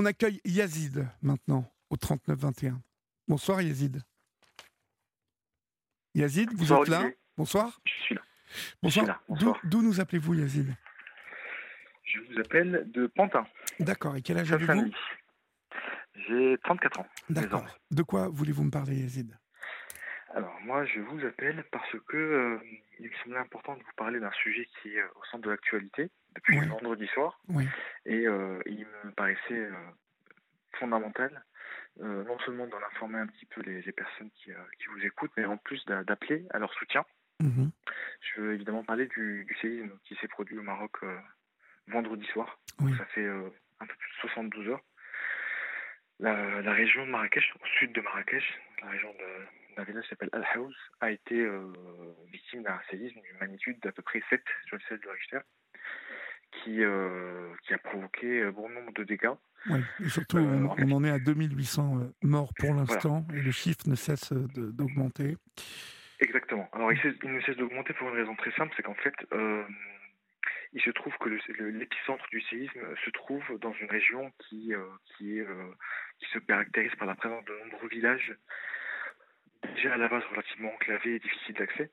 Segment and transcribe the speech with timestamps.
[0.00, 2.76] On accueille Yazid maintenant au 39-21.
[3.26, 4.00] Bonsoir Yazid.
[6.14, 7.80] Yazid, vous êtes là Bonsoir.
[7.84, 8.22] Je suis là.
[8.80, 9.60] Bonsoir.
[9.64, 10.72] D'où nous appelez-vous Yazid?
[12.04, 13.44] Je vous appelle de Pantin.
[13.80, 14.14] D'accord.
[14.14, 14.88] Et quel âge avez-vous?
[16.28, 17.06] J'ai 34 ans.
[17.28, 17.66] D'accord.
[17.90, 19.36] De quoi voulez-vous me parler Yazid?
[20.34, 22.58] Alors moi, je vous appelle parce que euh,
[22.98, 25.50] il me semblait important de vous parler d'un sujet qui est euh, au centre de
[25.50, 27.40] l'actualité depuis vendredi soir.
[28.04, 29.68] Et euh, il me paraissait
[30.78, 31.42] fondamental,
[32.00, 35.84] non seulement d'en informer un petit peu les, personnes qui, vous écoutent, mais en plus
[35.86, 37.04] d'appeler à leur soutien.
[37.40, 37.70] Mhm.
[38.20, 40.98] Je veux évidemment parler du, séisme qui s'est produit au Maroc
[41.88, 42.60] vendredi soir.
[42.78, 44.82] Ça fait un peu plus de 72 heures.
[46.20, 48.42] La, la, région de Marrakech, au sud de Marrakech,
[48.82, 49.46] la région de
[49.78, 51.72] un village qui s'appelle Al-Haouz a été euh,
[52.32, 55.38] victime d'un séisme d'une magnitude d'à peu près 7 sur le 16 de Richter,
[56.50, 59.30] qui, euh, qui a provoqué un bon nombre de dégâts.
[59.70, 63.88] Oui, et surtout, euh, on, en, est à 2800 morts pour l'instant, et le chiffre
[63.88, 65.36] ne cesse d'augmenter.
[66.20, 66.68] Exactement.
[66.72, 69.14] Alors, il, il ne cesse d'augmenter pour une raison très simple, c'est qu'en fait,
[70.72, 74.72] il se trouve que l'épicentre du séisme se trouve dans une région qui,
[75.16, 75.46] qui, est,
[76.18, 78.34] qui se caractérise par la présence de nombreux villages
[79.62, 81.90] déjà à la base relativement enclavé et difficile d'accès,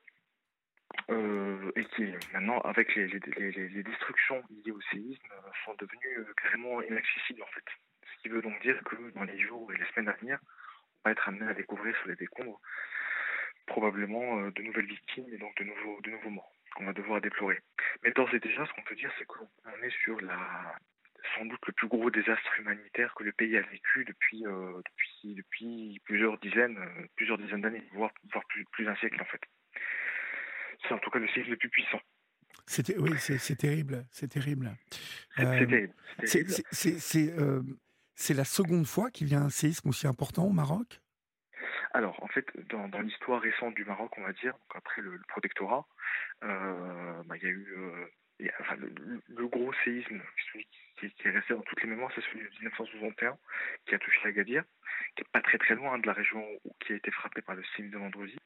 [1.09, 5.27] euh, et qui maintenant, avec les, destructions liées au séisme,
[5.63, 7.65] sont devenues euh, carrément inaccessibles en fait.
[8.03, 10.39] Ce qui veut donc dire que dans les jours et les semaines à venir,
[10.97, 12.59] on va être amené à découvrir sur les décombres
[13.67, 17.21] probablement euh, de nouvelles victimes et donc de nouveaux, de nouveaux morts qu'on va devoir
[17.21, 17.59] déplorer.
[18.03, 19.47] Mais d'ores et déjà, ce qu'on peut dire, c'est qu'on
[19.81, 20.77] est sur la,
[21.35, 25.35] sans doute le plus gros désastre humanitaire que le pays a vécu depuis, euh, depuis,
[25.35, 29.41] depuis plusieurs dizaines, euh, plusieurs dizaines d'années, voire, voire plus, plus d'un siècle en fait.
[30.83, 31.99] C'est en tout cas le siècle le plus puissant.
[32.67, 34.75] C'était oui, c'est terrible, c'est terrible.
[35.35, 35.93] C'est euh, terrible.
[38.17, 41.01] C'est la seconde fois qu'il y a un séisme aussi important au Maroc?
[41.95, 45.85] Alors, en fait, dans, l'histoire récente du Maroc, on va dire, après le, protectorat,
[46.41, 47.73] bah, il y a eu
[48.59, 50.67] enfin, le, gros séisme, celui
[50.99, 53.37] qui, est resté dans toutes les mémoires, c'est celui de 1961,
[53.87, 54.65] qui a touché Agadir,
[55.15, 56.45] qui n'est pas très très loin de la région
[56.81, 58.37] qui a été frappée par le séisme de vendredi,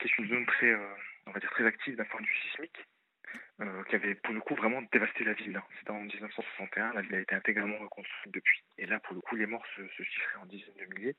[0.00, 2.78] qui est une zone très, euh, très active d'un point de vue sismique,
[3.60, 5.60] euh, qui avait pour le coup vraiment dévasté la ville.
[5.78, 8.62] C'était en 1961, la ville a été intégralement reconstruite depuis.
[8.78, 11.16] Et là, pour le coup, les morts se, chiffraient en dizaines de milliers.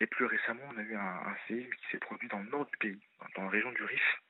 [0.00, 2.76] Et plus récemment, on a eu un, séisme qui s'est produit dans le nord du
[2.78, 3.00] pays,
[3.34, 4.22] dans la région du Rif,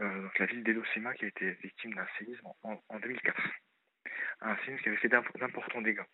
[0.00, 3.42] euh, la ville d'Elosima qui a été victime d'un séisme en, 2004.
[4.42, 6.04] Un séisme qui avait fait d'importants dégâts.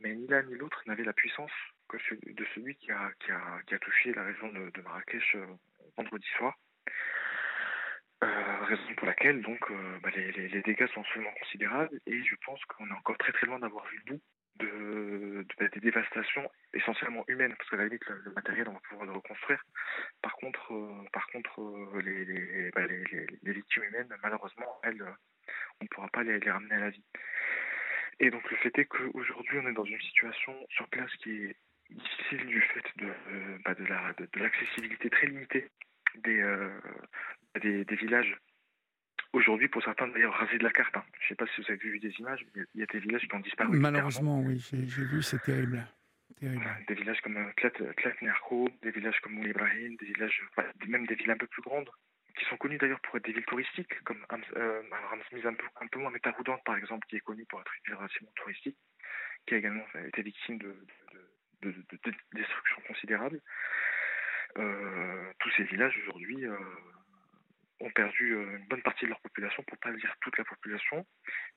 [0.00, 1.52] Mais ni l'un ni l'autre n'avait la puissance
[1.88, 5.46] que de celui qui a, qui a, qui a touché la région de, Marrakech euh,
[5.96, 6.56] vendredi soir.
[8.22, 9.60] Euh, raison pour laquelle donc
[10.02, 13.46] bah, les, les, dégâts sont absolument considérables et je pense qu'on est encore très très
[13.46, 14.22] loin d'avoir vu le bout
[14.58, 19.12] de, des dévastations essentiellement humaines, parce que la limite, le, matériel, on va pouvoir le
[19.12, 19.62] reconstruire.
[20.22, 21.90] Par contre, euh, par contre euh,
[22.74, 25.10] bah, les, les, les, victimes humaines, malheureusement, elles, euh,
[25.80, 27.04] on ne pourra pas les, les, ramener à la vie.
[28.20, 31.56] Et donc, le fait est qu'aujourd'hui, on est dans une situation sur place qui est
[31.90, 33.08] difficile du fait de,
[33.64, 35.68] bah, de, la, de, l'accessibilité très limitée
[36.22, 36.42] des,
[37.60, 38.36] des, des villages
[39.34, 40.96] Aujourd'hui, pour certains, d'ailleurs, rasé de la carte.
[40.96, 41.02] Hein.
[41.18, 43.00] Je ne sais pas si vous avez vu des images, mais il y a des
[43.00, 43.76] villages qui ont disparu.
[43.76, 45.84] Malheureusement, oui, j'ai vu, c'est terrible.
[46.40, 50.40] Des villages comme euh, Tlatnerko, des villages comme Ibrahim, des villages,
[50.86, 51.90] même des villes un peu plus grandes,
[52.38, 54.24] qui sont connues d'ailleurs pour être des villes touristiques, comme
[54.56, 54.82] euh,
[55.12, 57.84] un peu, un peu moins, mais Taroudant, par exemple, qui est connue pour être une
[57.86, 58.76] ville relativement touristique,
[59.46, 60.76] qui a également été victime de,
[61.62, 63.40] de, de, de destructions considérables.
[64.58, 66.56] Euh, tous ces villages aujourd'hui euh,
[67.84, 71.06] ont perdu euh, une bonne partie de leur population, pour pas dire toute la population,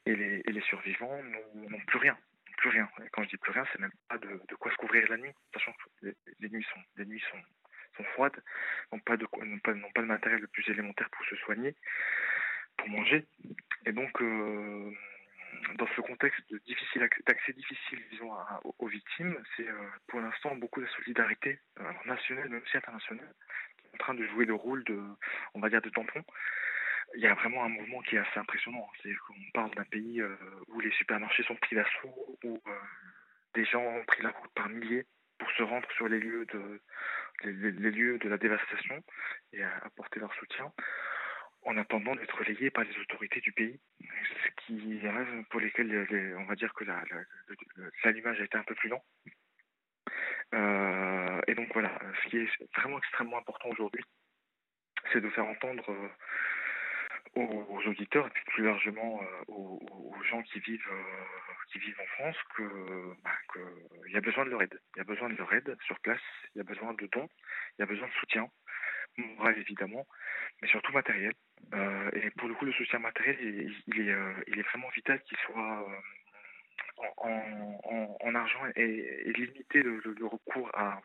[0.06, 1.22] et les, survivants
[1.54, 2.18] n'ont plus rien.
[2.58, 2.90] Plus rien.
[3.12, 5.74] Quand je dis plus rien, c'est même pas de, quoi se couvrir la nuit, sachant
[5.74, 6.08] que
[6.40, 8.44] les, nuits sont, les nuits sont, froides,
[8.92, 11.76] n'ont pas, pas, pas le matériel le plus élémentaire pour se soigner,
[12.78, 13.26] pour manger.
[13.86, 14.92] Et donc, euh,
[15.76, 16.40] dans ce contexte
[17.26, 18.32] d'accès difficile disons,
[18.80, 21.60] aux, victimes, c'est euh, pour l'instant beaucoup de solidarité
[22.06, 23.34] nationale mais aussi internationale
[23.94, 25.00] en train de jouer le rôle de,
[25.54, 26.24] on va dire, de tampon.
[27.16, 28.88] Il y a vraiment un mouvement qui est assez impressionnant.
[29.02, 30.36] C'est qu'on parle d'un pays euh,
[30.68, 32.72] où les supermarchés sont pris d'assaut, où euh,
[33.54, 35.06] des gens ont pris la route par milliers
[35.40, 36.82] pour se rendre sur les lieux de,
[37.44, 39.04] les, lieux de la dévastation
[39.54, 40.72] et apporter leur soutien
[41.64, 45.00] en attendant d'être relayés par les autorités du pays, ce qui
[45.50, 46.86] pour lesquels on va dire que
[48.04, 49.04] l'allumage a été un peu plus lent.
[50.54, 51.92] Euh, et donc voilà,
[52.24, 54.04] ce qui est vraiment extrêmement important aujourd'hui,
[55.12, 55.86] c'est de faire entendre
[57.36, 59.80] aux, auditeurs et plus largement aux,
[60.30, 60.92] gens qui vivent
[61.72, 62.64] qui vivent en France que
[63.24, 64.80] bah, qu'il y a besoin de leur aide.
[64.96, 66.22] Il y a besoin de leur aide sur place.
[66.56, 67.30] Il y a besoin de dons.
[67.78, 68.50] Il y a besoin de soutien
[69.18, 70.06] moral évidemment,
[70.62, 71.34] mais surtout matériel.
[72.14, 73.38] et pour le coup, le soutien matériel,
[73.88, 75.88] il est vraiment vital qu'il soit
[77.18, 81.02] en, argent et, limiter le, recours à,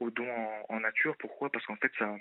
[0.00, 0.30] aux dons
[0.68, 1.16] en, nature.
[1.18, 1.50] Pourquoi?
[1.50, 2.14] Parce qu'en fait, ça,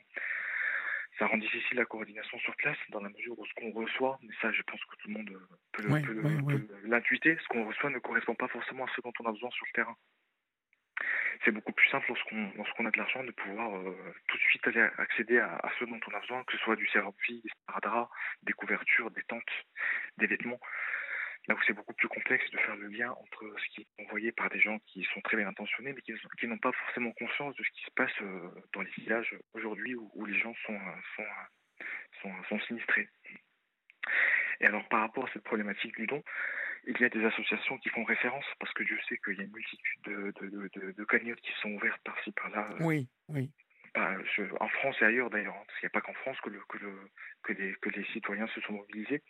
[1.20, 4.34] ça rend difficile la coordination sur place dans la mesure où ce qu'on reçoit, mais
[4.42, 5.40] ça je pense que tout le monde
[5.72, 5.84] peut,
[6.86, 9.66] l'intuiter, ce qu'on reçoit ne correspond pas forcément à ce dont on a besoin sur
[9.66, 9.98] le terrain.
[11.44, 12.14] C'est beaucoup plus simple
[12.56, 13.96] lorsqu'on a de l'argent de pouvoir euh,
[14.28, 16.88] tout de suite aller accéder à, ce dont on a besoin, que ce soit du
[16.88, 18.10] sérum-vie, des sparadraps,
[18.44, 19.44] des couvertures, des tentes,
[20.18, 20.60] des vêtements.
[21.48, 24.32] Là où c'est beaucoup plus complexe de faire le lien entre ce qui est envoyé
[24.32, 27.64] par des gens qui sont très bien intentionnés, mais qui, n'ont pas forcément conscience de
[27.64, 31.24] ce qui se passe euh, dans les villages aujourd'hui où, les gens sont, euh,
[32.22, 33.10] sont, euh, sont, sinistrés.
[34.62, 36.24] Et alors par rapport à cette problématique du don,
[36.88, 39.44] il y a des associations qui font référence, parce que Dieu sait qu'il y a
[39.44, 42.70] une multitude de, de, de, cagnottes qui sont ouvertes par-ci par-là.
[42.80, 43.52] Oui, oui.
[43.94, 44.16] Bah,
[44.60, 46.60] en France et ailleurs d'ailleurs, hein, parce qu'il n'y a pas qu'en France que, le,
[46.68, 46.94] que, le,
[47.44, 49.22] que, les, que les citoyens se sont mobilisés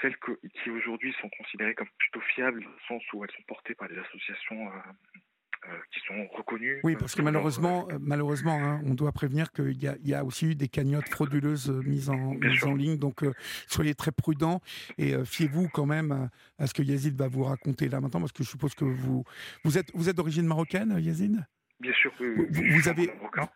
[0.00, 0.16] celles
[0.62, 3.88] qui aujourd'hui sont considérées comme plutôt fiables, dans le sens où elles sont portées par
[3.88, 6.80] des associations euh, euh, qui sont reconnues.
[6.82, 10.46] Oui, parce que malheureusement, euh, malheureusement hein, on doit prévenir qu'il y, y, a aussi
[10.46, 12.96] eu des cagnottes frauduleuses mises en, en ligne.
[12.96, 13.24] Donc,
[13.68, 14.60] soyez très prudents
[14.98, 18.42] et fiez-vous quand même à ce que Yazid va vous raconter là maintenant, parce que
[18.42, 19.24] je suppose que vous,
[19.64, 21.44] vous êtes, vous êtes d'origine marocaine, Yazid?
[21.80, 22.12] Bien sûr.
[22.20, 23.10] vous, vous avez,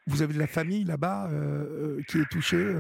[0.06, 1.30] vous avez de la famille là-bas
[2.08, 2.74] qui est touchée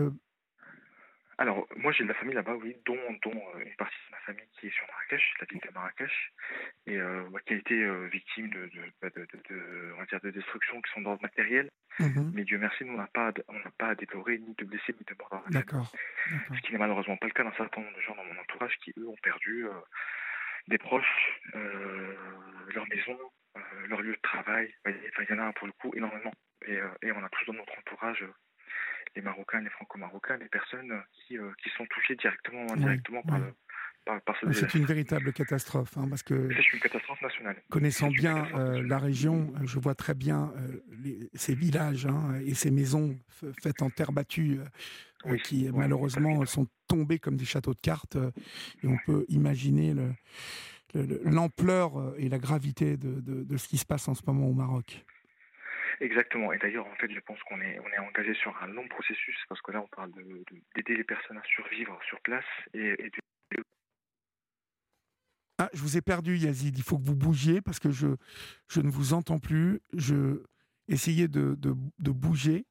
[1.38, 4.20] alors, moi j'ai de la famille là-bas, oui, dont, dont euh, une partie de ma
[4.20, 6.32] famille qui est sur Marrakech, la ville de Marrakech,
[6.86, 8.70] et euh, qui a été euh, victime de,
[9.02, 11.70] bah, de, de, de, on va dire de destructions qui sont d'ordre matériel.
[12.00, 12.32] Mhm.
[12.34, 14.94] Mais Dieu merci, nous on n'a pas, on n'a pas à déplorer ni de blessés
[14.98, 15.44] ni de morts.
[15.50, 15.92] D'accord.
[16.54, 18.76] Ce qui n'est malheureusement pas le cas d'un certain nombre de gens dans mon entourage
[18.78, 19.66] qui eux ont perdu
[20.68, 23.18] des proches, leur maison,
[23.88, 24.74] leur lieu de travail.
[24.86, 26.32] Il y en a pour le coup énormément.
[26.66, 28.24] Et, et on a tous dans notre entourage
[29.16, 33.40] les Marocains, les Franco-Marocains, les personnes qui, euh, qui sont touchées directement ou indirectement par,
[34.40, 37.60] ce C'est une véritable catastrophe, hein, parce que c'est une catastrophe nationale.
[37.70, 42.70] Connaissant bien euh, la région, je vois très bien euh, ces villages hein, et ces
[42.70, 43.18] maisons
[43.60, 44.60] faites en terre battue,
[45.42, 48.16] qui malheureusement sont tombées comme des châteaux de cartes.
[48.84, 49.92] et on peut imaginer
[51.24, 55.04] l'ampleur et la gravité de, de, ce qui se passe en ce moment au Maroc.
[56.00, 56.52] Exactement.
[56.52, 59.36] Et d'ailleurs, en fait, je pense qu'on est, on est engagé sur un long processus
[59.48, 60.12] parce que là, on parle
[60.74, 62.44] d'aider les personnes à survivre sur place
[62.74, 62.96] et,
[65.58, 66.76] Ah, je vous ai perdu, Yazid.
[66.76, 68.08] Il faut que vous bougiez parce que je,
[68.68, 69.80] je ne vous entends plus.
[69.94, 70.42] Je
[70.86, 72.66] essayais de, de, de bouger.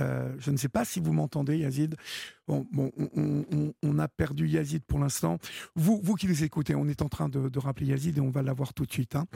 [0.00, 1.96] Euh, je ne sais pas si vous m'entendez, Yazid.
[2.46, 2.66] Bon,
[3.82, 5.38] on, a perdu Yazid pour l'instant.
[5.74, 8.42] Vous, vous qui nous écoutez, on est en train de, rappeler Yazid et on va
[8.42, 9.16] l'avoir tout de suite.
[9.16, 9.26] Hein.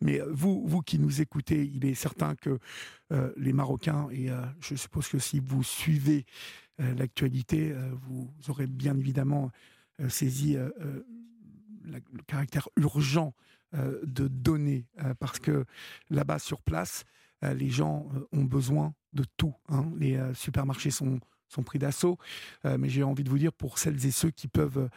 [0.00, 2.58] Mais euh, vous, vous qui nous écoutez, il est certain que
[3.12, 4.28] euh, les Marocains, et
[4.60, 6.24] je suppose que si vous suivez
[6.78, 7.72] l'actualité,
[8.02, 9.52] vous aurez bien évidemment
[10.08, 13.34] saisi le caractère urgent
[13.72, 14.86] de donner,
[15.20, 15.66] parce que
[16.10, 17.04] là-bas sur place,
[17.42, 19.54] les gens ont besoin de tout.
[19.68, 19.90] Hein.
[19.96, 21.20] Les euh, supermarchés sont,
[21.64, 22.18] pris d'assaut,
[22.64, 24.88] euh, mais j'ai envie de vous dire pour celles et ceux qui peuvent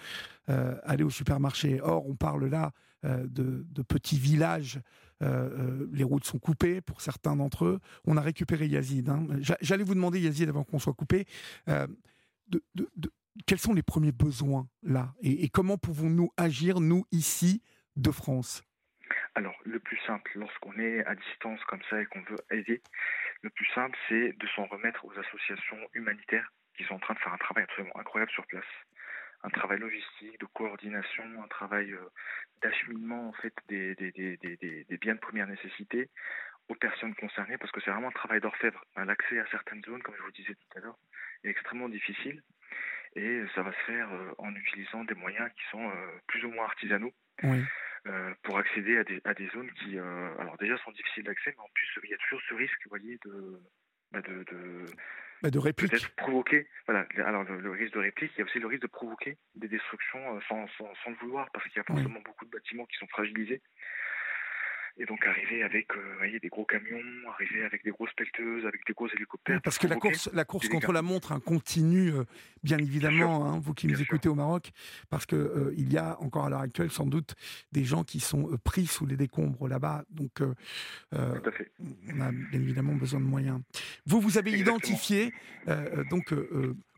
[0.50, 1.80] euh, aller au supermarché.
[1.82, 2.72] Or, on parle là
[3.04, 4.82] de, petits villages.
[5.22, 7.80] les routes sont coupées pour certains d'entre eux.
[8.06, 9.08] On a récupéré Yazid.
[9.08, 9.28] Hein.
[9.62, 11.26] J'allais vous demander, Yazid, avant qu'on soit coupé,
[13.46, 15.14] quels sont les premiers besoins là?
[15.22, 17.62] Et comment pouvons-nous agir, nous, ici,
[17.96, 18.64] de France?
[19.38, 22.82] Alors, le plus simple, lorsqu'on est à distance comme ça et qu'on veut aider,
[23.44, 27.20] le plus simple, c'est de s'en remettre aux associations humanitaires qui sont en train de
[27.20, 28.66] faire un travail absolument incroyable sur place.
[29.44, 32.10] Un travail logistique, de coordination, un travail euh,
[32.64, 36.10] d'acheminement en fait des, des, des, des, biens de première nécessité
[36.68, 38.84] aux personnes concernées, parce que c'est vraiment un travail d'orfèvre.
[38.96, 40.98] L'accès à certaines zones, comme je vous disais tout à l'heure,
[41.44, 42.42] est extrêmement difficile
[43.16, 46.50] et ça va se faire euh, en utilisant des moyens qui sont euh, plus ou
[46.50, 47.14] moins artisanaux.
[47.44, 47.64] Oui.
[48.08, 51.54] Euh, pour accéder à des, à des zones qui, euh, alors déjà, sont difficiles d'accès,
[51.58, 53.60] mais en plus, il y a toujours ce risque, vous voyez, de,
[54.12, 54.86] bah de, de,
[55.42, 55.92] bah de réplique.
[55.92, 58.88] Peut-être provoquer, voilà, alors le, risque de réplique, il y a aussi le risque de
[58.88, 62.46] provoquer des destructions euh, sans, sans, sans le vouloir, parce qu'il y a forcément beaucoup
[62.46, 63.62] de bâtiments qui sont fragilisés.
[65.00, 67.00] Et donc arriver avec euh, voyez, des gros camions,
[67.30, 69.62] arriver avec des grosses pelleteuses, avec des gros hélicoptères.
[69.62, 72.24] parce que la course, la course contre la montre hein, continue, euh,
[72.64, 74.72] bien évidemment, hein, vous qui nous écoutez au Maroc,
[75.12, 77.36] parce que euh, il y a encore à l'heure actuelle sans doute
[77.72, 80.04] des gens qui sont pris sous les décombres là-bas.
[80.10, 80.42] Donc
[81.12, 83.62] on a bien évidemment besoin de moyens.
[84.08, 85.32] Vous, vous avez identifié
[86.10, 86.34] donc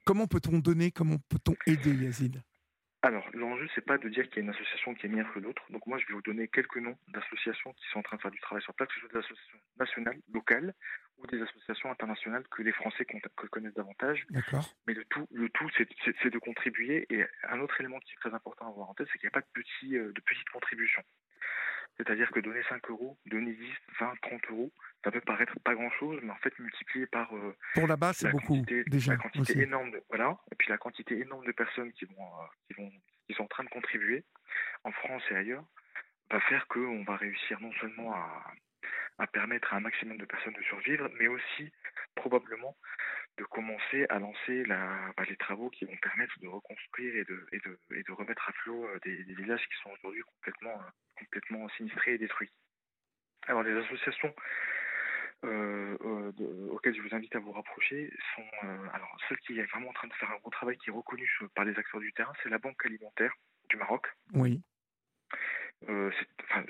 [0.06, 2.42] comment peut-on donner, comment peut-on aider Yazid?
[3.02, 5.40] Alors, l'enjeu, c'est pas de dire qu'il y a une association qui est meilleure que
[5.40, 5.64] l'autre.
[5.70, 8.32] Donc, moi, je vais vous donner quelques noms d'associations qui sont en train de faire
[8.32, 10.74] du travail sur place, que ce soit des associations nationales, locales,
[11.18, 13.06] ou des associations internationales que les Français
[13.52, 14.26] connaissent davantage.
[14.32, 14.66] D'accord.
[14.86, 17.06] Mais le tout, le tout, c'est de contribuer.
[17.10, 19.34] Et un autre élément qui est très important à avoir en tête, c'est qu'il n'y
[19.34, 21.04] a pas de, petits, euh, de petites contributions.
[22.00, 23.68] C'est-à-dire que donner 5 euros, donner 10,
[24.00, 24.72] 20, 30 euros,
[25.04, 28.62] ça peut paraître pas grand-chose, mais en fait multiplié par euh, pour là-bas c'est beaucoup
[28.88, 32.24] déjà la quantité énorme, de, voilà, et puis la quantité énorme de personnes qui vont,
[32.24, 32.90] euh, qui vont,
[33.28, 34.24] qui sont en train de contribuer
[34.86, 35.66] en France et ailleurs,
[36.32, 38.54] va faire qu'on va réussir non seulement à,
[39.18, 41.74] à permettre à un maximum de personnes de survivre, mais aussi
[42.16, 42.78] probablement
[43.40, 47.48] de commencer à lancer la, bah, les travaux qui vont permettre de reconstruire et de,
[47.54, 50.90] et de, et de remettre à flot euh, des, villages qui sont aujourd'hui complètement, euh,
[51.18, 52.52] complètement sinistrés et détruits.
[53.48, 54.34] Alors les associations
[55.46, 55.96] euh
[56.70, 60.10] auxquelles je vous invite à vous rapprocher sont alors celle qui est vraiment en train
[60.10, 62.58] de faire un gros travail qui est reconnu par les acteurs du terrain, c'est la
[62.58, 63.34] Banque alimentaire
[63.70, 64.06] du Maroc.
[64.34, 64.62] Oui.
[65.88, 66.12] Euh,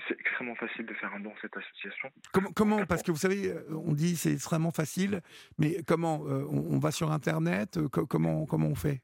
[0.07, 2.11] c'est extrêmement facile de faire un don à cette association.
[2.31, 5.21] Comment, comment Parce que vous savez, euh, on dit c'est extrêmement facile,
[5.57, 9.01] mais comment euh, on, va sur Internet Comment comment on fait?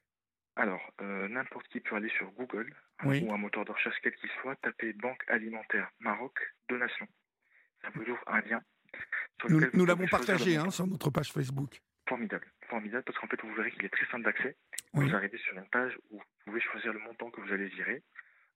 [0.57, 4.29] Alors, n'importe qui peut aller sur Google hein, ou un moteur de recherche quel qu'il
[4.41, 6.37] soit, taper Banque alimentaire Maroc
[6.69, 7.07] donation.
[7.81, 8.61] Ça vous ouvre un lien.
[9.49, 11.81] Nous, nous l'avons partagé hein, sur notre page Facebook.
[12.07, 14.55] Formidable, formidable, parce qu'en fait, vous verrez qu'il est très simple d'accès.
[14.93, 18.01] Vous arrivez sur une page où vous pouvez choisir le montant que vous allez virer.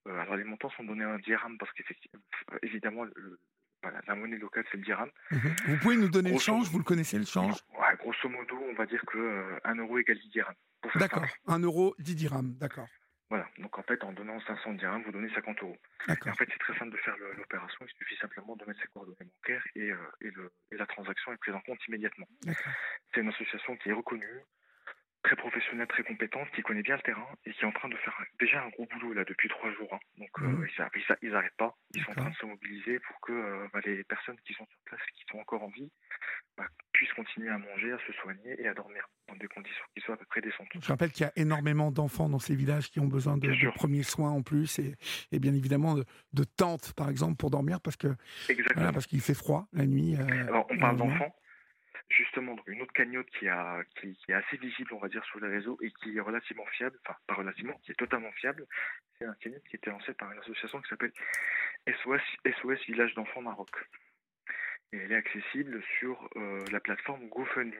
[0.09, 3.05] Euh, alors les montants sont donnés en dirham parce qu'évidemment,
[3.83, 5.09] la monnaie locale, c'est le dirham.
[5.31, 5.55] Mhm.
[5.67, 7.55] Vous pouvez nous donner le change Vous le connaissez, le change?
[7.77, 10.55] Ouais, Grosso modo, on va dire que euh, 1 euro égale 10 dirhams.
[10.95, 12.87] D'accord, 1 euro, 10 dirhams, d'accord.
[13.29, 15.77] Voilà, donc en fait, en donnant 500 dirhams, vous donnez 50 euros.
[16.07, 19.29] en fait, c'est très simple de faire l'opération, il suffit simplement de mettre ses coordonnées
[19.43, 22.25] bancaires et, euh, et, le, et la transaction est prise en compte immédiatement.
[23.13, 24.41] C'est une association qui est reconnue,
[25.23, 27.95] très professionnelle, très compétente, qui connaît bien le terrain et qui est en train de
[27.97, 29.93] faire déjà un gros boulot là depuis trois jours.
[29.93, 29.99] Hein.
[30.17, 30.67] Donc euh, mhm.
[31.21, 34.03] ils n'arrêtent pas, ils sont en train de se mobiliser pour que euh, bah, les
[34.05, 35.91] personnes qui sont sur place, qui sont encore en vie,
[36.57, 40.01] bah, puissent continuer à manger, à se soigner et à dormir dans des conditions qui
[40.01, 40.67] soient à peu près décentes.
[40.81, 44.03] Je rappelle qu'il y a énormément d'enfants dans ces villages qui ont besoin de, premiers
[44.03, 44.95] soins en plus et,
[45.31, 48.07] et bien évidemment de, tentes par exemple pour dormir parce que
[48.75, 50.15] parce qu'il fait froid la nuit.
[50.15, 51.35] Euh, Alors on parle d'enfants
[52.09, 55.47] justement une autre cagnotte qui, a, qui, est assez visible, on va dire, sur les
[55.47, 58.65] réseaux et qui est relativement fiable, enfin pas relativement, qui est totalement fiable.
[59.17, 61.13] C'est un cagnotte qui était lancé par une association qui s'appelle
[61.87, 62.21] SOS,
[62.61, 63.69] SOS Village d'enfants Maroc.
[64.91, 67.73] Et elle est accessible sur euh, la plateforme GoFundMe.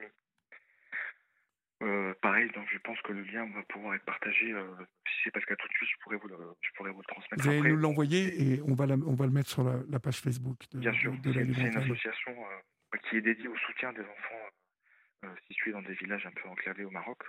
[1.82, 4.52] Euh, pareil, donc je pense que le lien va pouvoir être partagé.
[4.52, 4.66] Euh,
[5.08, 7.00] si c'est pas le cas tout de suite, je pourrais vous le, je pourrais vous
[7.00, 7.42] le transmettre.
[7.42, 10.58] Vous allez nous l'envoyer et on va, on va le mettre sur la, page Facebook.
[10.72, 12.36] De, Bien sûr, c'est une association
[12.98, 14.46] qui est dédié au soutien des enfants
[15.24, 17.22] euh, euh, situés dans des villages un peu enclavés au Maroc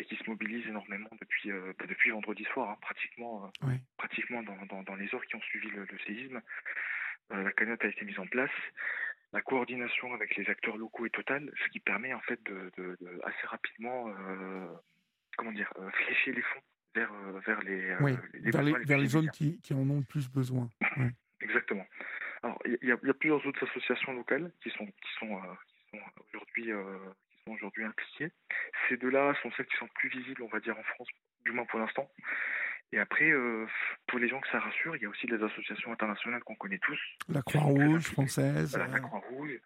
[0.00, 3.50] et qui se mobilise énormément depuis, euh, depuis vendredi soir, hein, pratiquement,
[3.96, 6.40] pratiquement dans, dans, les heures qui ont suivi le, séisme.
[7.30, 8.50] la cagnotte a été mise en place.
[9.32, 13.20] La coordination avec les acteurs locaux est totale, ce qui permet en fait de, de,
[13.24, 14.06] assez rapidement
[15.36, 15.72] comment dire,
[16.04, 16.62] flécher les fonds
[16.94, 17.12] vers,
[17.44, 17.94] vers les,
[18.52, 20.68] vers les, zones qui, qui, en ont le plus besoin.
[21.40, 21.86] Exactement.
[22.48, 25.54] Alors, il y, a plusieurs autres associations locales qui sont, qui sont, euh,
[25.90, 25.98] sont
[26.32, 26.98] aujourd'hui euh,
[27.30, 28.32] qui sont aujourd'hui impliquées.
[28.88, 31.08] Ces deux-là sont celles qui sont plus visibles, on va dire, en France,
[31.44, 32.10] du moins pour l'instant.
[32.92, 33.66] Et après, euh,
[34.06, 36.78] pour les gens que ça rassure, il y a aussi des associations internationales qu'on connaît
[36.78, 36.98] tous.
[37.28, 38.78] La Croix-Rouge française.
[38.78, 39.60] la Croix-Rouge,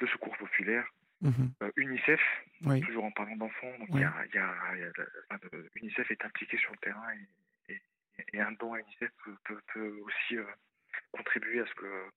[0.00, 0.86] le Secours populaire,
[1.20, 1.52] mhm.
[1.76, 2.20] UNICEF,
[2.86, 3.78] toujours en parlant d'enfants.
[3.78, 4.54] Donc, il y a, y a,
[5.74, 7.04] UNICEF est impliqué sur le terrain
[7.68, 7.82] et,
[8.32, 9.10] et, un don à UNICEF
[9.44, 10.38] peut, peut, aussi
[11.12, 12.10] contribuer à ce que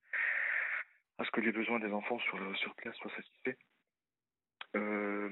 [1.18, 3.58] à ce que les besoins des enfants sur, sur place soient satisfaits.
[4.76, 5.30] Euh,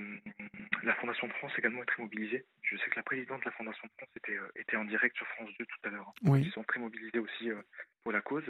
[0.84, 2.46] la Fondation de France également est très mobilisée.
[2.62, 5.16] Je sais que la présidente de la Fondation de France était, euh, était en direct
[5.18, 6.14] sur France 2 tout à l'heure.
[6.24, 7.62] Ils sont très mobilisés aussi euh,
[8.04, 8.46] pour la cause.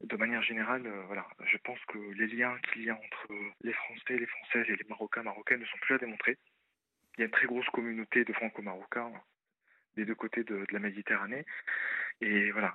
[0.00, 3.28] De manière générale, voilà, je pense que les liens qu'il y a entre
[3.60, 6.36] les Français, les Françaises et les Marocains, Marocaines ne sont plus à démontrer.
[7.16, 9.12] Il y a une très grosse communauté de Franco-Marocains
[9.94, 11.46] des deux côtés de la Méditerranée.
[12.20, 12.74] Et voilà,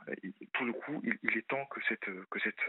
[0.53, 2.59] pour le coup, il, est temps que cette, que cette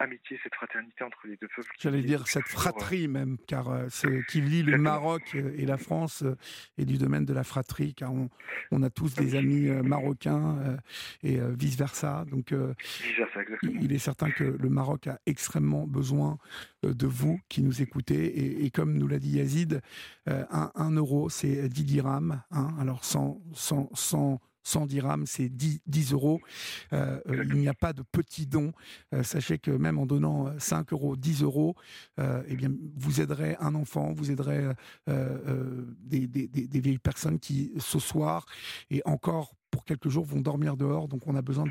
[0.00, 1.70] amitié, cette fraternité entre les deux peuples.
[1.78, 6.22] J'allais dire cette fratrie même, car euh, ce qui lie le Maroc et la France
[6.22, 6.36] euh,
[6.78, 8.28] est du domaine de la fratrie, car on,
[8.72, 10.78] on a tous des amis euh, marocains
[11.22, 12.24] et vice-versa.
[12.30, 12.52] Donc
[13.62, 16.38] il est certain que le Maroc a extrêmement besoin
[16.82, 18.64] de vous qui nous écoutez.
[18.64, 19.80] Et, comme nous l'a dit Yazid,
[20.26, 22.42] un, euro, c'est 10 dirhams.
[22.50, 26.40] Hein, alors sans, sans, sans 100 dirhams, c'est 10, 10 euros.
[26.92, 28.72] Euh, euh, il n'y a pas de petits dons.
[29.14, 31.74] Euh, sachez que même en donnant 5 euros, 10 euros,
[32.18, 34.70] eh bien, vous aiderez un enfant, vous aiderez
[35.06, 38.46] des, vieilles personnes qui, ce soir,
[38.90, 41.08] et encore pour quelques jours vont dormir dehors.
[41.08, 41.64] Donc on a besoin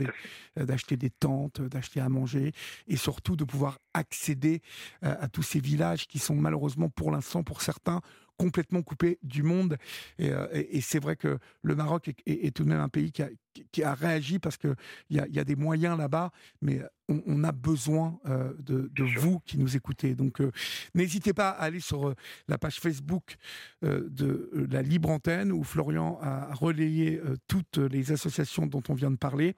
[0.55, 2.53] d'acheter des tentes, d'acheter à manger
[2.87, 4.61] et surtout de pouvoir accéder
[5.01, 8.01] à tous ces villages qui sont malheureusement pour l'instant pour certains
[8.39, 9.77] complètement coupés du monde.
[10.17, 13.29] Et, c'est vrai que le Maroc est, tout de même un pays qui a,
[13.71, 14.75] qui a réagi parce qu'il
[15.09, 19.57] y a, y a des moyens là-bas, mais on, a besoin euh, de, vous qui
[19.57, 20.15] nous écoutez.
[20.15, 20.51] Donc, euh,
[20.93, 22.15] n'hésitez pas à aller sur euh,
[22.47, 23.35] la page Facebook
[23.81, 29.17] de la Libre Antenne où Florian a relayé toutes les associations dont on vient de
[29.17, 29.55] parler.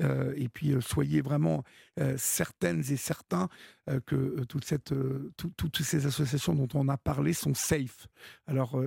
[0.00, 1.64] et puis, soyez vraiment
[2.16, 3.48] certaines et certains
[4.06, 4.94] que toute cette,
[5.36, 8.08] toutes ces associations dont on a parlé sont safe.
[8.46, 8.80] Alors,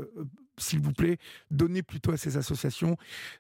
[0.62, 1.18] s'il vous plaît,
[1.50, 2.98] donnez plutôt à ces associations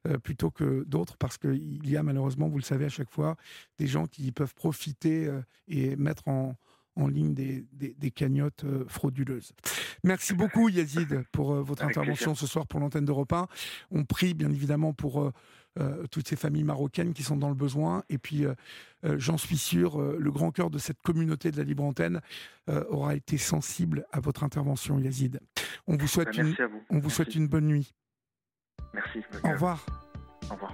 [0.07, 3.35] euh, plutôt que d'autres, parce qu'il y a malheureusement, vous le savez à chaque fois,
[3.77, 6.55] des gens qui peuvent profiter euh, et mettre en,
[7.07, 9.53] ligne des, des, cagnottes euh, frauduleuses.
[10.03, 13.47] Merci beaucoup Yazid pour votre intervention ce soir pour l'antenne d'Europe 1.
[13.89, 15.31] On prie bien évidemment pour
[16.11, 18.03] toutes ces familles marocaines qui sont dans le besoin.
[18.09, 18.45] Et puis,
[19.03, 22.21] j'en suis sûr, le grand cœur de cette communauté de la libre antenne
[22.89, 25.39] aura été sensible à votre intervention, Yazid.
[25.87, 26.55] On vous souhaite, une,
[26.89, 27.93] On vous souhaite une bonne nuit.
[28.93, 29.19] Merci.
[29.43, 29.85] Au revoir.
[30.49, 30.69] Au revoir.